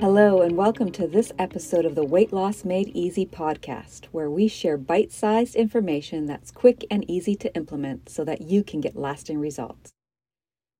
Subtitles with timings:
[0.00, 4.48] Hello, and welcome to this episode of the Weight Loss Made Easy podcast, where we
[4.48, 8.96] share bite sized information that's quick and easy to implement so that you can get
[8.96, 9.92] lasting results.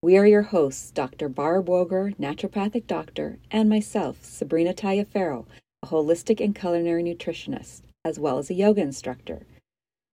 [0.01, 1.29] We are your hosts, Dr.
[1.29, 5.45] Barb Woger, naturopathic doctor, and myself, Sabrina Taliaferro,
[5.83, 9.47] a holistic and culinary nutritionist, as well as a yoga instructor.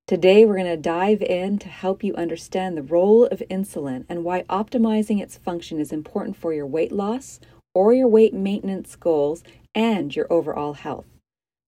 [0.05, 4.25] Today, we're going to dive in to help you understand the role of insulin and
[4.25, 7.39] why optimizing its function is important for your weight loss
[7.77, 9.43] or your weight maintenance goals
[9.75, 11.05] and your overall health.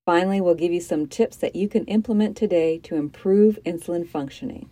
[0.07, 4.71] Finally, we'll give you some tips that you can implement today to improve insulin functioning.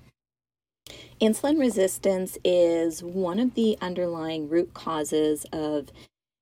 [1.22, 5.90] Insulin resistance is one of the underlying root causes of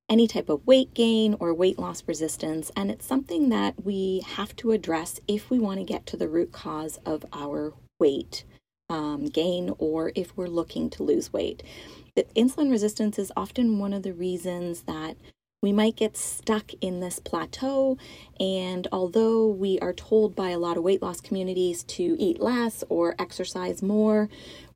[0.07, 4.55] any type of weight gain or weight loss resistance, and it's something that we have
[4.55, 8.45] to address if we want to get to the root cause of our weight
[8.89, 11.63] um, gain or if we're looking to lose weight
[12.15, 15.17] insulin resistance is often one of the reasons that
[15.61, 17.97] we might get stuck in this plateau.
[18.39, 22.83] And although we are told by a lot of weight loss communities to eat less
[22.87, 24.29] or exercise more,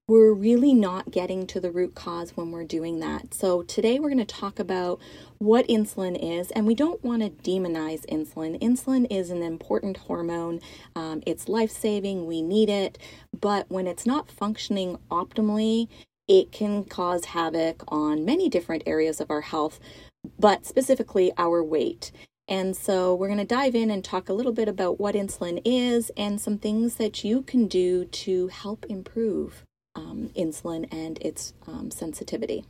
[0.09, 3.31] we're really not getting to the root cause when we're doing that.
[3.35, 4.99] So, today we're going to talk about
[5.37, 8.59] what insulin is, and we don't want to demonize insulin.
[8.59, 10.61] Insulin is an important hormone,
[10.95, 12.97] um, it's life saving, we need it,
[13.39, 15.87] but when it's not functioning optimally,
[16.29, 19.79] it can cause havoc on many different areas of our health,
[20.37, 22.11] but specifically our weight.
[22.47, 25.61] And so we're going to dive in and talk a little bit about what insulin
[25.65, 31.53] is and some things that you can do to help improve um, insulin and its
[31.67, 32.63] um, sensitivity.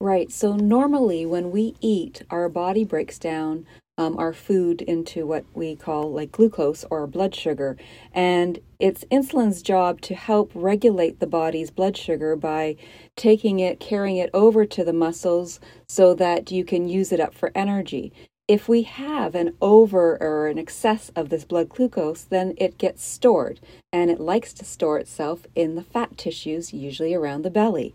[0.00, 0.30] Right.
[0.30, 3.66] So normally when we eat, our body breaks down
[3.98, 7.76] um, our food into what we call like glucose or blood sugar.
[8.12, 12.76] And it's insulin's job to help regulate the body's blood sugar by
[13.16, 17.34] taking it, carrying it over to the muscles so that you can use it up
[17.34, 18.12] for energy.
[18.48, 23.04] If we have an over or an excess of this blood glucose, then it gets
[23.04, 23.58] stored
[23.92, 27.94] and it likes to store itself in the fat tissues, usually around the belly.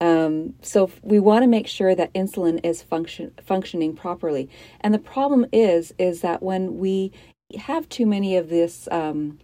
[0.00, 4.48] Um, so we want to make sure that insulin is function functioning properly.
[4.80, 7.12] And the problem is is that when we
[7.58, 9.38] have too many of this um,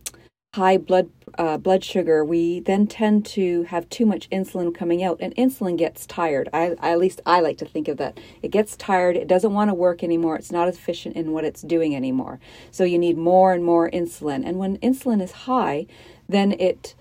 [0.54, 5.18] high blood uh, blood sugar, we then tend to have too much insulin coming out,
[5.20, 6.48] and insulin gets tired.
[6.52, 8.20] I, I, at least I like to think of that.
[8.40, 9.16] It gets tired.
[9.16, 10.36] It doesn't want to work anymore.
[10.36, 12.38] It's not efficient in what it's doing anymore.
[12.70, 14.46] So you need more and more insulin.
[14.46, 15.86] And when insulin is high,
[16.28, 16.94] then it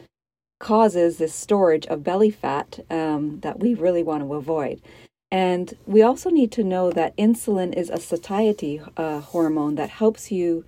[0.64, 4.82] causes this storage of belly fat um, that we really want to avoid.
[5.30, 10.32] And we also need to know that insulin is a satiety uh, hormone that helps
[10.32, 10.64] you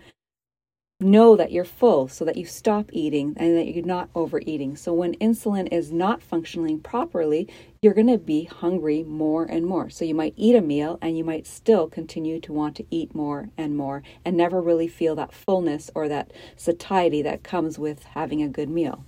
[1.00, 4.76] know that you're full so that you stop eating and that you're not overeating.
[4.76, 7.48] So when insulin is not functioning properly,
[7.82, 9.90] you're going to be hungry more and more.
[9.90, 13.16] So you might eat a meal and you might still continue to want to eat
[13.16, 18.04] more and more and never really feel that fullness or that satiety that comes with
[18.04, 19.06] having a good meal.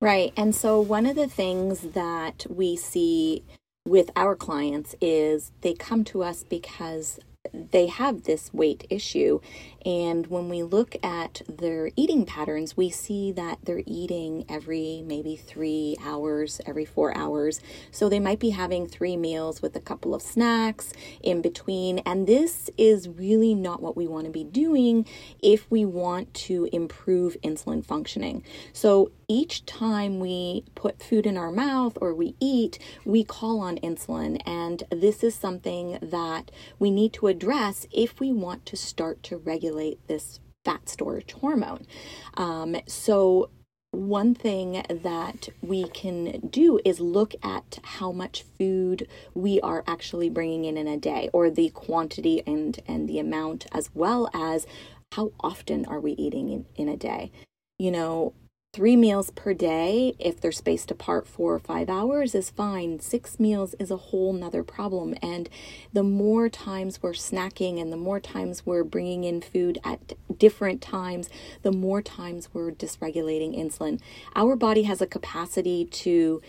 [0.00, 0.32] Right.
[0.36, 3.44] And so, one of the things that we see
[3.86, 7.18] with our clients is they come to us because
[7.52, 9.40] they have this weight issue.
[9.84, 15.36] And when we look at their eating patterns, we see that they're eating every maybe
[15.36, 17.60] three hours, every four hours.
[17.92, 20.92] So they might be having three meals with a couple of snacks
[21.22, 22.00] in between.
[22.00, 25.06] And this is really not what we want to be doing
[25.40, 28.42] if we want to improve insulin functioning.
[28.72, 33.76] So each time we put food in our mouth or we eat, we call on
[33.78, 34.40] insulin.
[34.46, 39.36] And this is something that we need to address if we want to start to
[39.36, 41.86] regulate this fat storage hormone.
[42.34, 43.50] Um, so,
[43.92, 50.28] one thing that we can do is look at how much food we are actually
[50.28, 54.66] bringing in in a day or the quantity and and the amount as well as
[55.12, 57.30] how often are we eating in, in a day
[57.78, 58.34] you know
[58.76, 63.00] Three meals per day, if they're spaced apart four or five hours, is fine.
[63.00, 65.14] Six meals is a whole nother problem.
[65.22, 65.48] And
[65.94, 70.82] the more times we're snacking and the more times we're bringing in food at different
[70.82, 71.30] times,
[71.62, 73.98] the more times we're dysregulating insulin.
[74.34, 76.42] Our body has a capacity to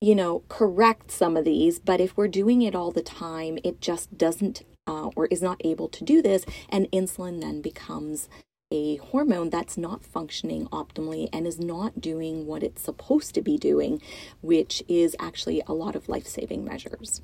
[0.00, 3.80] you know, correct some of these, but if we're doing it all the time, it
[3.80, 8.28] just doesn't uh, or is not able to do this, and insulin then becomes
[8.70, 13.56] a hormone that's not functioning optimally and is not doing what it's supposed to be
[13.56, 14.00] doing,
[14.40, 17.20] which is actually a lot of life saving measures.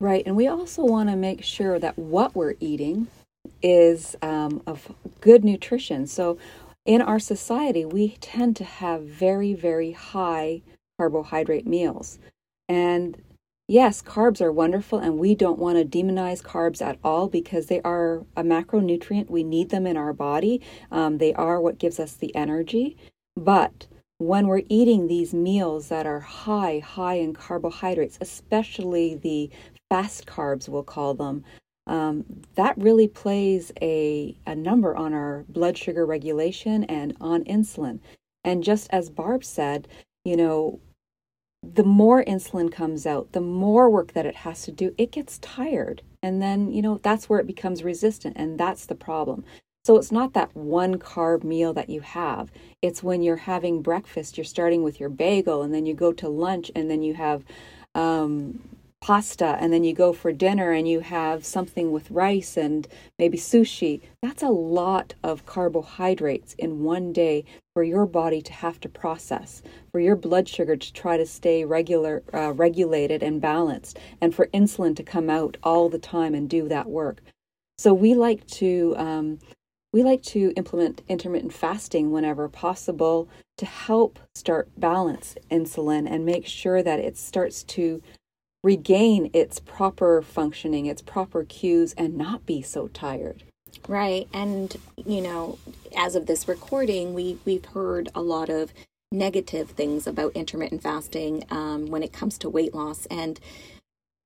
[0.00, 0.22] Right.
[0.24, 3.08] And we also want to make sure that what we're eating
[3.62, 6.06] is um, of good nutrition.
[6.06, 6.38] So,
[6.86, 10.62] in our society, we tend to have very, very high
[10.98, 12.18] carbohydrate meals.
[12.68, 13.20] And
[13.68, 17.80] yes, carbs are wonderful, and we don't want to demonize carbs at all because they
[17.82, 19.30] are a macronutrient.
[19.30, 20.62] We need them in our body.
[20.90, 22.96] Um, they are what gives us the energy.
[23.36, 23.86] But
[24.16, 29.50] when we're eating these meals that are high, high in carbohydrates, especially the
[29.88, 31.44] fast carbs, we'll call them,
[31.86, 32.24] um,
[32.56, 38.00] that really plays a, a number on our blood sugar regulation and on insulin.
[38.44, 39.88] And just as Barb said,
[40.24, 40.80] you know,
[41.62, 45.38] the more insulin comes out, the more work that it has to do, it gets
[45.38, 46.02] tired.
[46.22, 48.36] And then, you know, that's where it becomes resistant.
[48.36, 49.44] And that's the problem.
[49.84, 52.50] So it's not that one carb meal that you have.
[52.82, 56.28] It's when you're having breakfast, you're starting with your bagel, and then you go to
[56.28, 57.44] lunch, and then you have
[57.94, 58.60] um,
[59.00, 62.88] pasta and then you go for dinner and you have something with rice and
[63.18, 67.44] maybe sushi, that's a lot of carbohydrates in one day
[67.78, 71.64] for your body to have to process, for your blood sugar to try to stay
[71.64, 76.50] regular, uh, regulated and balanced, and for insulin to come out all the time and
[76.50, 77.20] do that work.
[77.78, 79.38] So we like to um,
[79.92, 83.28] we like to implement intermittent fasting whenever possible
[83.58, 88.02] to help start balance insulin and make sure that it starts to
[88.64, 93.44] regain its proper functioning, its proper cues, and not be so tired.
[93.86, 94.28] Right.
[94.32, 95.58] And, you know,
[95.96, 98.72] as of this recording, we, we've heard a lot of
[99.10, 103.06] negative things about intermittent fasting um, when it comes to weight loss.
[103.06, 103.40] And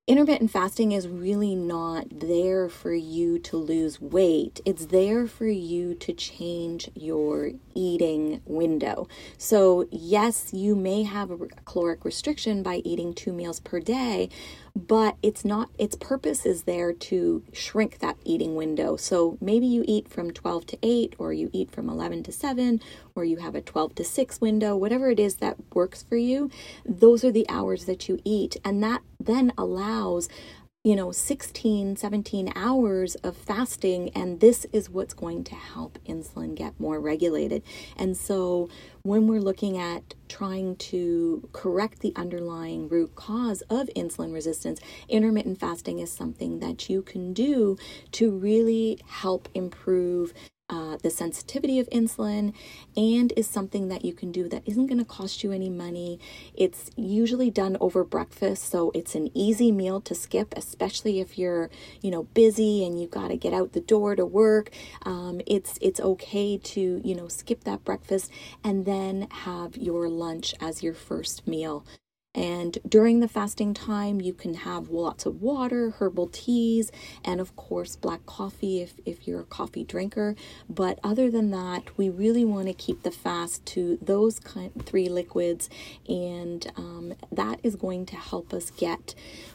[0.05, 4.59] intermittent fasting is really not there for you to lose weight.
[4.65, 9.07] It's there for you to change your eating window.
[9.37, 14.27] So, yes, you may have a caloric restriction by eating two meals per day,
[14.75, 18.97] but it's not its purpose is there to shrink that eating window.
[18.97, 22.81] So maybe you eat from 12 to 8 or you eat from 11 to 7
[23.15, 26.49] or you have a 12 to 6 window, whatever it is that works for you.
[26.85, 30.29] Those are the hours that you eat and that then allows
[30.85, 36.53] you know 16 17 hours of fasting and this is what's going to help insulin
[36.53, 37.63] get more regulated
[37.95, 38.67] and so
[39.03, 45.57] when we're looking at trying to correct the underlying root cause of insulin resistance intermittent
[45.57, 47.77] fasting is something that you can do
[48.11, 50.33] to really help improve
[50.69, 52.53] uh, the sensitivity of insulin
[52.95, 56.19] and is something that you can do that isn't going to cost you any money.
[56.55, 61.69] It's usually done over breakfast, so it's an easy meal to skip, especially if you're,
[62.01, 64.69] you know, busy and you've got to get out the door to work.
[65.03, 68.31] Um, it's it's okay to you know skip that breakfast
[68.63, 71.85] and then have your lunch as your first meal.
[72.35, 76.91] And during the fasting time, you can have lots of water, herbal teas,
[77.23, 80.35] and of course, black coffee if, if you're a coffee drinker.
[80.67, 85.09] But other than that, we really want to keep the fast to those kind, three
[85.09, 85.69] liquids,
[86.09, 89.13] and um, that is going to help us get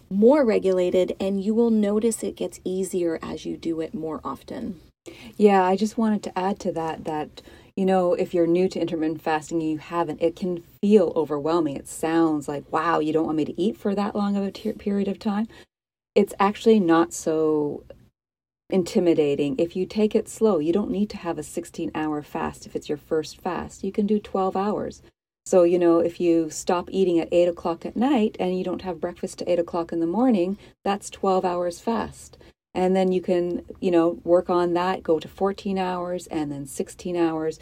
[0.08, 1.16] more regulated.
[1.18, 4.80] And you will notice it gets easier as you do it more often.
[5.36, 7.42] Yeah, I just wanted to add to that that
[7.78, 11.76] you know, if you're new to intermittent fasting and you haven't, it can feel overwhelming.
[11.76, 14.50] It sounds like, wow, you don't want me to eat for that long of a
[14.50, 15.46] t- period of time.
[16.16, 17.84] It's actually not so
[18.68, 20.58] intimidating if you take it slow.
[20.58, 23.84] You don't need to have a 16 hour fast if it's your first fast.
[23.84, 25.00] You can do 12 hours.
[25.46, 28.82] So, you know, if you stop eating at 8 o'clock at night and you don't
[28.82, 32.38] have breakfast to 8 o'clock in the morning, that's 12 hours fast
[32.78, 36.64] and then you can you know work on that go to 14 hours and then
[36.64, 37.58] 16 hours.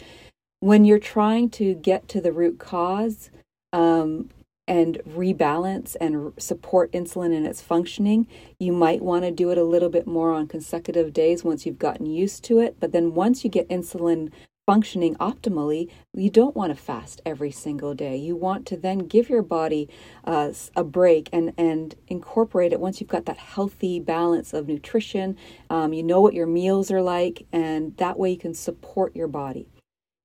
[0.59, 3.31] When you're trying to get to the root cause
[3.73, 4.29] um,
[4.67, 8.27] and rebalance and support insulin in its functioning
[8.59, 11.79] you might want to do it a little bit more on consecutive days once you've
[11.79, 12.79] gotten used to it.
[12.79, 14.31] But then once you get insulin
[14.67, 18.17] functioning optimally, you don't want to fast every single day.
[18.17, 19.87] You want to then give your body
[20.25, 25.37] uh, a break and, and incorporate it once you've got that healthy balance of nutrition.
[25.69, 29.29] Um, you know what your meals are like, and that way you can support your
[29.29, 29.69] body.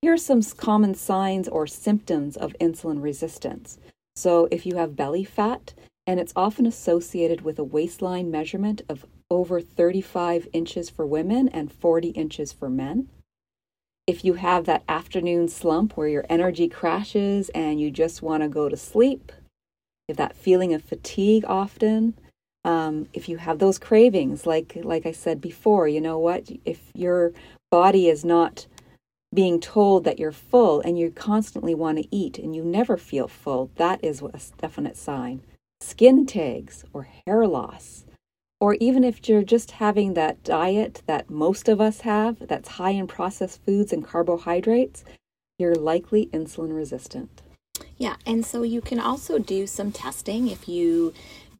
[0.03, 3.79] Here are some common signs or symptoms of insulin resistance.
[4.17, 5.73] So, if you have belly fat,
[6.05, 11.71] and it's often associated with a waistline measurement of over 35 inches for women and
[11.73, 13.09] 40 inches for men
[14.07, 18.49] if you have that afternoon slump where your energy crashes and you just want to
[18.49, 19.33] go to sleep,
[20.09, 22.15] if that feeling of fatigue often,
[22.65, 26.51] um, if you have those cravings, like like I said before, you know what?
[26.65, 27.33] If your
[27.71, 28.67] body is not
[29.35, 33.29] being told that you're full and you constantly want to eat and you never feel
[33.29, 35.43] full, that is a definite sign.
[35.81, 38.05] Skin tags or hair loss,
[38.63, 42.91] or even if you're just having that diet that most of us have that's high
[42.91, 45.03] in processed foods and carbohydrates,
[45.59, 47.43] you're likely insulin resistant.
[47.97, 51.13] Yeah, and so you can also do some testing if you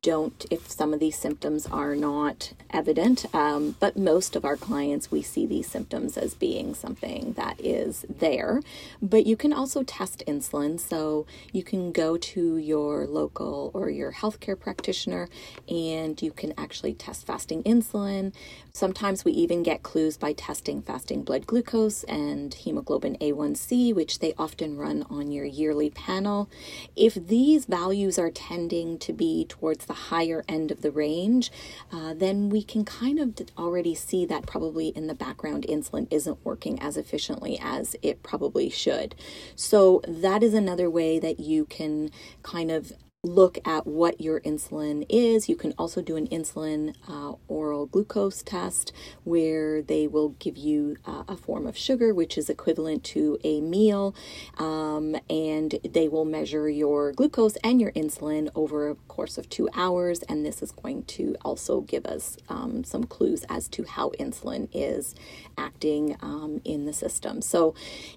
[0.03, 5.13] don't, if some of these symptoms are not evident, um, but most of our clients,
[5.13, 8.61] we see these symptoms as being something that is there.
[9.01, 10.81] But you can also test insulin.
[10.81, 15.29] So you can go to your local or your healthcare practitioner
[15.69, 18.33] and you can actually test fasting insulin.
[18.73, 24.35] Sometimes we even get clues by testing fasting blood glucose and hemoglobin A1C, which they
[24.37, 26.51] often run on your yearly panel.
[26.97, 31.53] If these values are tending to be towards the higher end of the range,
[31.93, 36.43] uh, then we can kind of already see that probably in the background insulin isn't
[36.45, 39.15] working as efficiently as it probably should.
[39.55, 42.11] So, that is another way that you can
[42.43, 45.49] kind of look at what your insulin is.
[45.49, 50.97] You can also do an insulin uh, oral glucose test where they will give you
[51.07, 54.13] uh, a form of sugar, which is equivalent to a meal,
[54.59, 59.69] um, and they will measure your glucose and your insulin over a course of two
[59.73, 60.25] hours.
[60.25, 64.69] And this is going to also give us um, some clues as to how insulin
[64.73, 65.15] is
[65.57, 67.41] acting um, in the system.
[67.41, 67.77] So,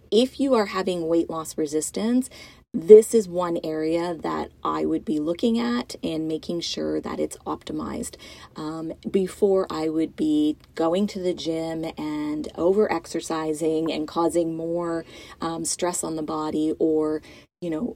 [0.09, 2.29] if you are having weight loss resistance,
[2.75, 7.37] this is one area that I would be looking at and making sure that it's
[7.47, 8.17] optimized.
[8.57, 15.05] Um, before I would be going to the gym and over exercising and causing more
[15.39, 17.21] um, stress on the body or
[17.61, 17.95] you know,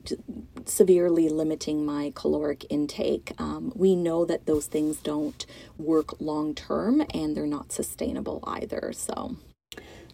[0.66, 3.34] severely limiting my caloric intake.
[3.38, 5.46] Um, we know that those things don't
[5.78, 8.92] work long term and they're not sustainable either.
[8.94, 9.36] So,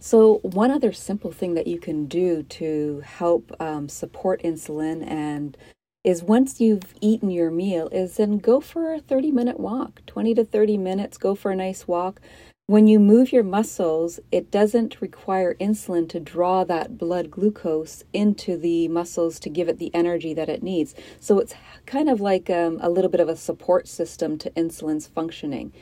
[0.06, 5.58] so, one other simple thing that you can do to help um, support insulin and
[6.04, 10.36] is once you've eaten your meal is then go for a 30 minute walk 20
[10.36, 12.22] to 30 minutes go for a nice walk.
[12.68, 18.58] When you move your muscles it doesn't require insulin to draw that blood glucose into
[18.58, 20.94] the muscles to give it the energy that it needs.
[21.20, 21.56] So it's
[21.88, 25.74] kind of like um, a little bit of a support system to insulin's functioning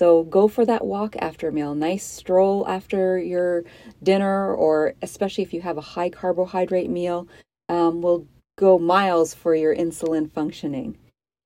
[0.00, 3.64] so go for that walk after meal, nice stroll after your
[4.02, 7.28] dinner, or especially if you have a high carbohydrate meal,
[7.68, 8.26] um, will
[8.56, 10.96] go miles for your insulin functioning.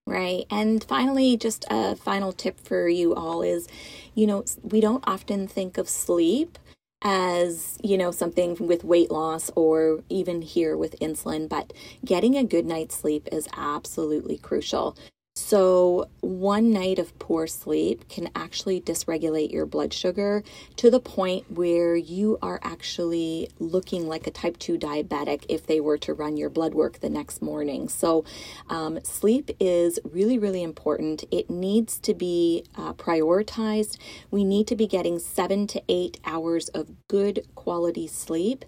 [0.07, 0.45] Right.
[0.53, 3.67] And finally, just a final tip for you all is
[4.15, 6.57] you know, we don't often think of sleep
[7.03, 11.71] as you know something with weight loss or even here with insulin but
[12.03, 14.97] getting a good night's sleep is absolutely crucial
[15.37, 20.45] so, one night of poor sleep can actually dysregulate your blood sugar
[20.77, 25.81] to the point where you are actually looking like a type 2 diabetic if they
[25.81, 27.89] were to run your blood work the next morning.
[27.89, 28.25] So,
[28.71, 31.25] um, sleep is really, really important.
[31.33, 33.99] It needs to be uh, prioritized.
[34.31, 38.65] We need to be getting seven to eight hours of good quality sleep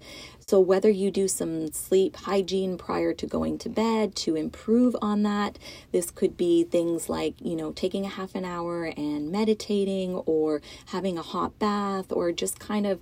[0.49, 5.25] so, whether you do some sleep hygiene prior to going to bed to improve on
[5.25, 5.59] that,
[5.91, 10.63] this could be things like, you know, taking a half an hour and meditating or
[10.87, 13.01] having a hot bath or just kind of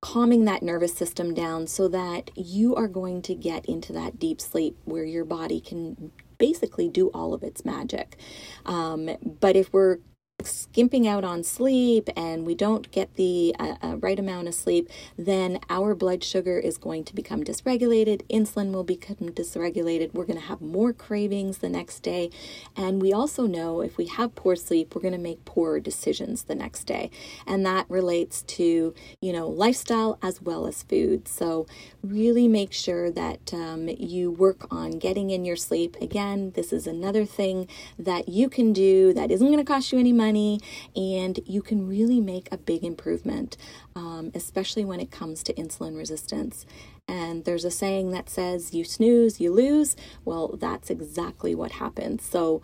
[0.00, 4.40] calming that nervous system down so that you are going to get into that deep
[4.40, 8.16] sleep where your body can basically do all of its magic.
[8.64, 9.10] Um,
[9.40, 9.98] but if we're
[10.46, 14.88] skimping out on sleep and we don't get the uh, uh, right amount of sleep,
[15.18, 18.22] then our blood sugar is going to become dysregulated.
[18.28, 20.14] Insulin will become dysregulated.
[20.14, 22.30] We're going to have more cravings the next day.
[22.76, 26.44] And we also know if we have poor sleep, we're going to make poorer decisions
[26.44, 27.10] the next day.
[27.46, 31.28] And that relates to, you know, lifestyle as well as food.
[31.28, 31.66] So
[32.02, 35.96] really make sure that um, you work on getting in your sleep.
[36.00, 37.68] Again, this is another thing
[37.98, 40.60] that you can do that isn't going to cost you any money money,
[40.94, 43.56] and you can really make a big improvement,
[43.96, 46.64] um, especially when it comes to insulin resistance.
[47.08, 49.96] And there's a saying that says, you snooze, you lose.
[50.24, 52.24] Well, that's exactly what happens.
[52.24, 52.62] So,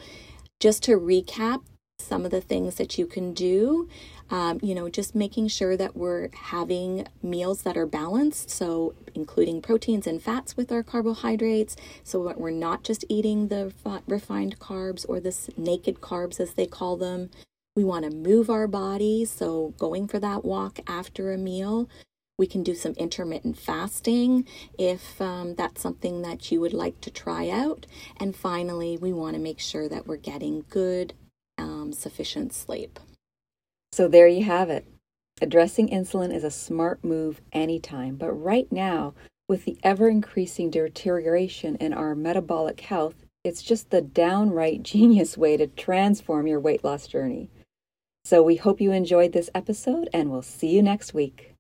[0.61, 1.63] just to recap,
[1.99, 3.89] some of the things that you can do.
[4.29, 8.51] Um, you know, just making sure that we're having meals that are balanced.
[8.51, 11.77] So, including proteins and fats with our carbohydrates.
[12.05, 13.73] So, we're not just eating the
[14.07, 17.31] refined carbs or the naked carbs, as they call them.
[17.77, 21.91] We want to move our bodies, so going for that walk after a meal.
[22.39, 24.47] We can do some intermittent fasting
[24.79, 27.87] if um, that's something that you would like to try out.
[28.19, 31.13] And finally, we want to make sure that we're getting good,
[31.59, 32.99] um, sufficient sleep.
[33.93, 34.87] So there you have it.
[35.43, 39.13] Addressing insulin is a smart move anytime, but right now,
[39.49, 45.59] with the ever increasing deterioration in our metabolic health, it's just the downright genius way
[45.59, 47.51] to transform your weight loss journey.
[48.27, 51.55] So we hope you enjoyed this episode and we'll see you next week.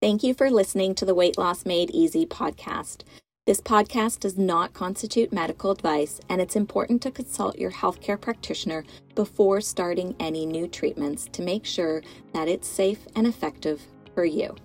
[0.00, 3.02] Thank you for listening to the Weight Loss Made Easy podcast.
[3.44, 8.82] This podcast does not constitute medical advice, and it's important to consult your healthcare practitioner
[9.14, 12.02] before starting any new treatments to make sure
[12.32, 13.82] that it's safe and effective
[14.14, 14.56] for you.